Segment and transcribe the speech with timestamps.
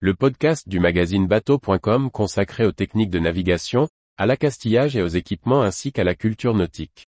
[0.00, 3.88] le podcast du magazine bateau.com consacré aux techniques de navigation,
[4.18, 7.06] à l'accastillage et aux équipements ainsi qu'à la culture nautique.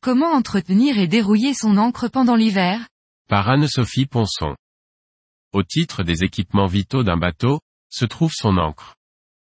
[0.00, 2.88] Comment entretenir et dérouiller son encre pendant l'hiver?
[3.28, 4.56] Par Anne-Sophie Ponson.
[5.52, 7.60] Au titre des équipements vitaux d'un bateau,
[7.90, 8.94] se trouve son encre.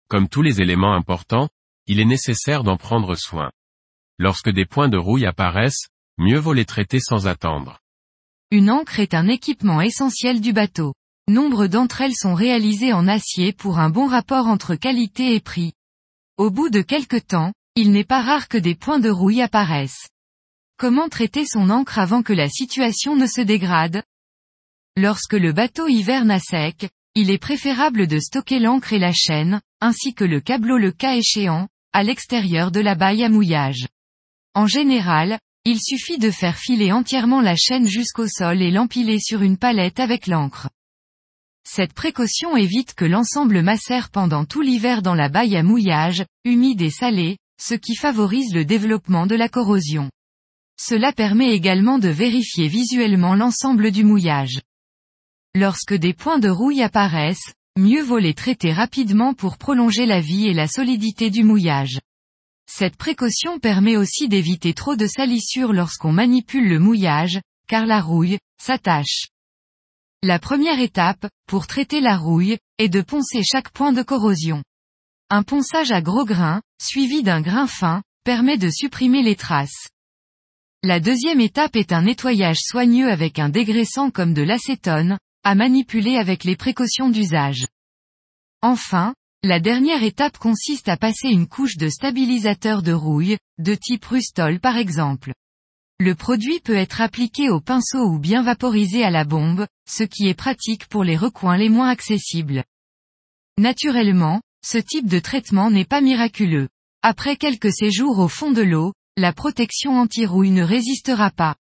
[0.09, 1.49] Comme tous les éléments importants,
[1.87, 3.51] il est nécessaire d'en prendre soin.
[4.19, 7.81] Lorsque des points de rouille apparaissent, mieux vaut les traiter sans attendre.
[8.53, 10.95] Une encre est un équipement essentiel du bateau.
[11.29, 15.73] Nombre d'entre elles sont réalisées en acier pour un bon rapport entre qualité et prix.
[16.37, 20.09] Au bout de quelque temps, il n'est pas rare que des points de rouille apparaissent.
[20.79, 24.05] Comment traiter son encre avant que la situation ne se dégrade?
[24.97, 29.61] Lorsque le bateau hiverne à sec, il est préférable de stocker l'encre et la chaîne,
[29.81, 33.87] ainsi que le câbleau le cas échéant, à l'extérieur de la baille à mouillage.
[34.55, 39.43] En général, il suffit de faire filer entièrement la chaîne jusqu'au sol et l'empiler sur
[39.43, 40.69] une palette avec l'encre.
[41.69, 46.83] Cette précaution évite que l'ensemble macère pendant tout l'hiver dans la baille à mouillage, humide
[46.83, 50.09] et salée, ce qui favorise le développement de la corrosion.
[50.79, 54.61] Cela permet également de vérifier visuellement l'ensemble du mouillage.
[55.57, 60.47] Lorsque des points de rouille apparaissent, mieux vaut les traiter rapidement pour prolonger la vie
[60.47, 61.99] et la solidité du mouillage.
[62.69, 68.39] Cette précaution permet aussi d'éviter trop de salissures lorsqu'on manipule le mouillage, car la rouille,
[68.61, 69.29] s'attache.
[70.23, 74.63] La première étape, pour traiter la rouille, est de poncer chaque point de corrosion.
[75.31, 79.89] Un ponçage à gros grains, suivi d'un grain fin, permet de supprimer les traces.
[80.83, 86.17] La deuxième étape est un nettoyage soigneux avec un dégraissant comme de l'acétone, à manipuler
[86.17, 87.69] avec les précautions d'usage.
[88.63, 94.07] Enfin, la dernière étape consiste à passer une couche de stabilisateur de rouille, de type
[94.07, 95.33] Rustol par exemple.
[96.01, 100.27] Le produit peut être appliqué au pinceau ou bien vaporisé à la bombe, ce qui
[100.27, 102.65] est pratique pour les recoins les moins accessibles.
[103.57, 106.69] Naturellement, ce type de traitement n'est pas miraculeux.
[107.03, 111.55] Après quelques séjours au fond de l'eau, la protection anti-rouille ne résistera pas.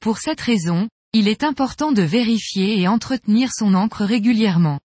[0.00, 4.80] Pour cette raison, il est important de vérifier et entretenir son encre régulièrement.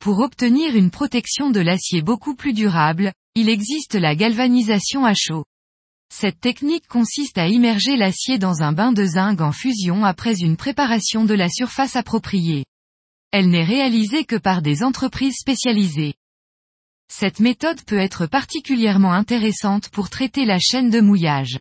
[0.00, 5.44] Pour obtenir une protection de l'acier beaucoup plus durable, il existe la galvanisation à chaud.
[6.10, 10.56] Cette technique consiste à immerger l'acier dans un bain de zinc en fusion après une
[10.56, 12.64] préparation de la surface appropriée.
[13.30, 16.14] Elle n'est réalisée que par des entreprises spécialisées.
[17.12, 21.58] Cette méthode peut être particulièrement intéressante pour traiter la chaîne de mouillage.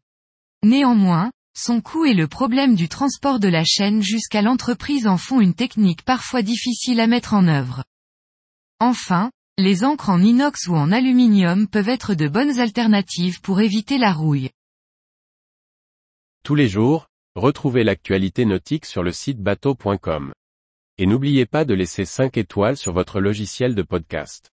[0.63, 5.41] Néanmoins, son coût et le problème du transport de la chaîne jusqu'à l'entreprise en font
[5.41, 7.83] une technique parfois difficile à mettre en œuvre.
[8.79, 13.97] Enfin, les encres en inox ou en aluminium peuvent être de bonnes alternatives pour éviter
[13.97, 14.49] la rouille.
[16.43, 20.33] Tous les jours, retrouvez l'actualité nautique sur le site bateau.com.
[20.97, 24.51] Et n'oubliez pas de laisser 5 étoiles sur votre logiciel de podcast.